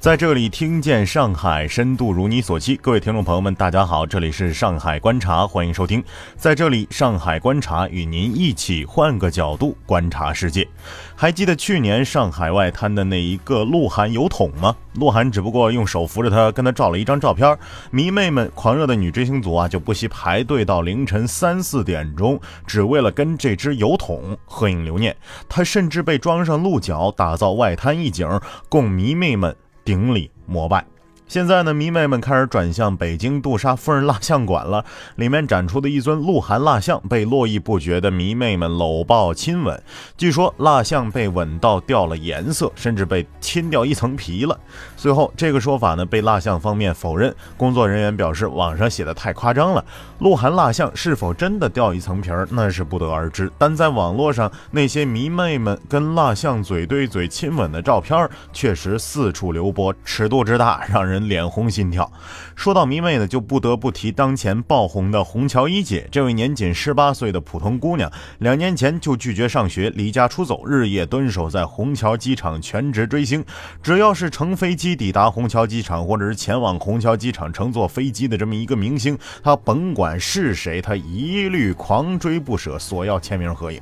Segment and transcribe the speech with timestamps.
[0.00, 6.02] 在这里听见上海深度如你所期，各位听众朋友们，大家好，这里是上海观察，欢迎收听。
[6.38, 10.66] 在这里，上海观察与您一起换个角度观察世界。
[11.14, 14.74] 还记得去年上海外滩的那一个鹿晗油桶吗？
[14.94, 17.54] 鹿晗只不过用手扶着他，跟他照了一张照片。
[17.90, 25.14] 迷妹们、狂热的女追星族啊，就不惜排队到凌晨三四点钟，只为了跟这只油桶合影留念。
[25.46, 28.26] 他甚至被装上鹿角，打造外滩一景，
[28.70, 29.54] 供迷妹们。
[29.84, 30.84] 顶礼膜拜。
[31.30, 34.84] 现在呢，迷妹们开始转向北京杜莎夫人蜡像馆了。
[35.14, 39.80] 里面展出的一尊鹿晗蜡像被络绎不绝的迷妹们搂抱亲吻。
[40.16, 44.58] 据说蜡像被吻到掉了颜色，甚至被亲掉一层皮了。
[44.96, 47.32] 随后，这个说法呢被蜡像方面否认。
[47.56, 49.84] 工作人员表示，网上写的太夸张了。
[50.18, 53.48] 鹿晗蜡像是否真的掉一层皮儿，那是不得而知。
[53.56, 61.19] 但在网络上，那些迷妹们跟蜡像嘴对嘴亲吻的照片确实四处流播，尺度之大，让人。
[61.28, 62.10] 脸红心跳。
[62.54, 66.08] 说到迷妹呢，就不得不提当前爆红的虹桥一姐。
[66.10, 73.44] 这位年仅十八岁的普通姑娘，两年前就拒绝上学，离家出走，日夜蹲守在虹桥机场，全职追星。
[73.82, 83.80] 只要是乘飞机抵达虹桥机场，或者是前往虹桥机场乘坐飞机的这么一个明星，她甭管是谁，她一律狂追不舍，索要签名合影。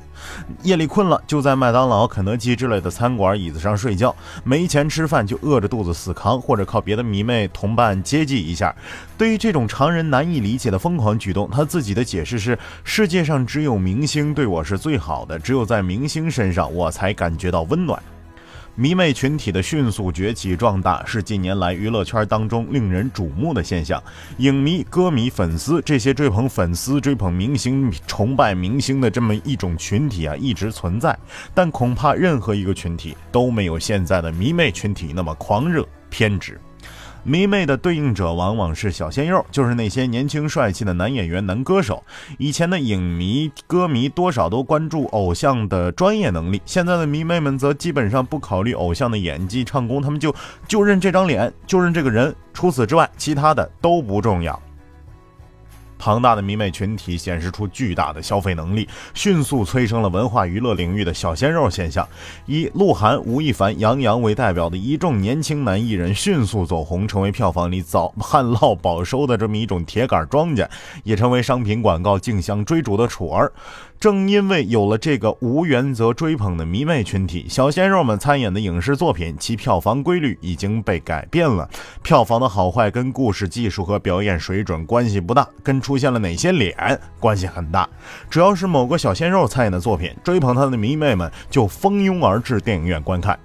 [0.63, 4.09] 夜里困了，就在麦当劳、肯德基之类的餐馆椅子上睡觉；
[4.43, 7.28] 没钱吃饭，就饿着肚子死扛，或者靠别的迷妹。
[7.29, 8.75] 妹同伴接济一下。
[9.17, 18.01] 对于这种常人难以理解的疯狂举动，他自己的解释是：世界上只有明星对我是最好的，只有在明星身上我才感觉到温暖。
[18.75, 24.01] 迷妹群体的迅速崛起壮大是近年来娱乐圈当中令人瞩目的现象。
[24.37, 31.17] 影迷、歌迷、粉丝这些追捧粉丝、追捧明星、崇拜明星的这么一种群体啊，一直存在。
[31.53, 36.57] 但恐怕任何一个群体都没有现在的迷妹群体那么狂热偏执。
[37.23, 42.03] 迷妹的对应者往往是小鲜肉，就是那些年轻帅气的男演员、男歌手。
[42.37, 50.33] 以前的影迷、歌迷多少都关注偶像的专业能力，现在的迷妹们则基本上不考虑偶像的演技、唱功，他们就
[50.67, 54.59] 就认这张脸，就认这个人，除此之外，其他的都不重要。
[55.99, 62.07] 庞大的迷妹群体显示出巨大的消费能力，迅速催生了文化娱乐领域的小鲜肉现象。
[62.47, 70.65] 以鹿晗、吴亦凡、杨洋为代表的一众年轻男艺人迅速走红，成为票房里早旱涝保收的这么一种铁杆庄稼，
[71.03, 73.51] 也成为商品广告竞相追逐的宠儿。
[73.99, 81.69] 正因为有了这个无原则追捧的迷妹群体，小鲜肉们参演的影视作品，其票房规律已经被改变了。
[82.01, 87.89] 票房的好坏跟故事技术和表演水准关系不大，跟出现了哪些脸关系很大。
[88.29, 93.37] 只要是某个小鲜肉参演的作品，追捧他的迷妹们就蜂拥而至电影院观看。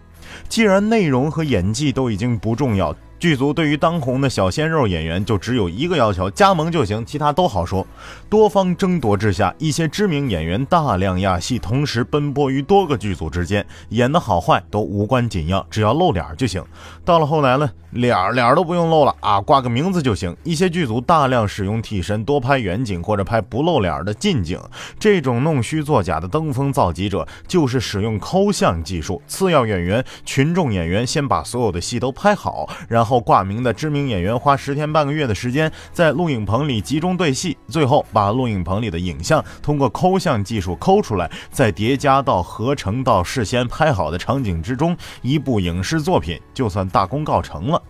[0.49, 2.95] 既然内容和演技都已经不重要。
[3.19, 7.87] 剧组对于当红的小鲜肉演员就只有一个要求：加盟就行，其他都好说。
[8.29, 16.63] 多方争夺之下，一些知名演员大量压戏，同时奔波于多个剧组之间，演的好坏都无关紧要，只要露脸就行。
[17.05, 20.37] 到了后来呢，脸脸都不用露了啊，挂个名字就行。
[20.43, 24.61] 一些剧组大量使用替身，多拍远景或者拍不露脸的近景。
[24.99, 29.23] 这种弄虚作假的登峰造极者，就是使用抠像技术。
[29.27, 33.04] 次要演员、群众演员先把所有的戏都拍好，然。
[33.05, 47.81] 后挂名的知名演员花十天半个月的时间在录影棚里集中对戏，最后把录影棚里的影像通过抠像技术抠出来，再叠加到合成到事先拍好的场景之中，一部影视作品就算大功告成了。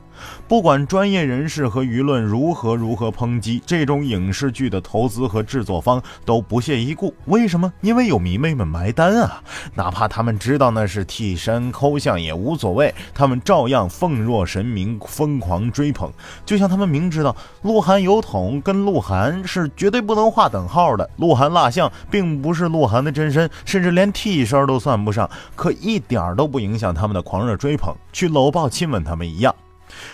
[0.47, 7.14] 不管专业人士和舆论如何如何抨击，这种影视剧的投资和制作方都不屑一顾。
[7.26, 7.72] 为什么？
[7.80, 9.42] 因为有迷妹们埋单啊！
[9.75, 16.10] 哪怕他们知道那是替身抠像也无所谓，他们照样奉若神明，疯狂追捧。
[16.44, 29.55] 就像他们明知道鹿晗油桶跟鹿晗是绝对不能划等号的，鹿晗蜡像并不是鹿晗的真身，甚至连替身都算不上，可一点都不影响他们的狂热追捧，去搂抱亲吻他们一样。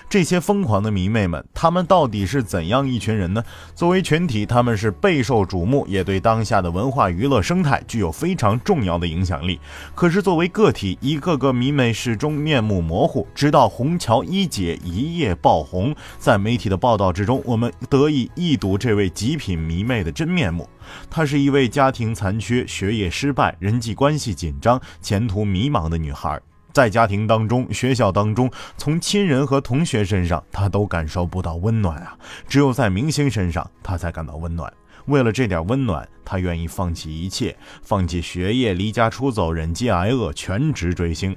[0.09, 3.43] 这些疯狂的迷妹们，他们到底是怎样一群人呢？
[3.75, 9.61] 作为群体，他们是备受瞩目，也对当下的文化娱乐生态具有非常重要的影响力。
[9.95, 13.27] 可是，作为个体，一个个迷妹始终面目模糊。
[13.35, 20.69] 直到虹桥一姐一夜爆红，在媒体的报道之中，我们得以一睹这位极品迷妹的真面目。
[21.09, 26.41] 她是一位家庭残缺、学业失败、人际关系紧张、前途迷茫的女孩。
[26.73, 32.17] 在家庭当中、学校当中，从亲人和同学身上，他都感受不到温暖啊！
[32.49, 34.73] 只有在明星身上，他才感到温暖。
[35.07, 41.35] 为了这点温暖，他愿意放弃一切，放弃学业，离家出走，忍饥挨饿，全职追星。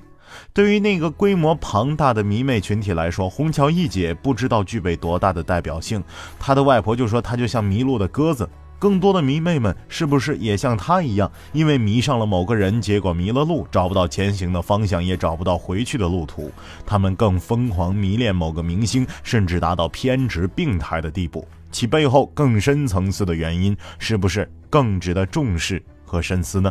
[0.52, 6.04] 对于那个规模庞大的迷妹群体来说，虹桥一姐不知道具备多大的代表性。
[6.40, 8.48] 她的外婆就说她就像迷路的鸽子。
[8.84, 16.52] 更多的迷妹们是不是也像他一样，因为迷上了某个人，结果迷了路，找不到前行的方向，也找不到回去的路途？
[16.86, 21.48] 他们更疯狂迷恋某个明星，甚至达到偏执病态的地步。
[21.72, 26.70] 其背后更深层次的原因，是不是更值得重视和深思呢？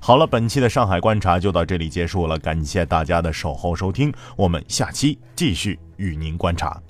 [0.00, 6.80] 好了，本期的上海观察就到这里结束了，感谢大家的守候收听，我们下期继续与您观察。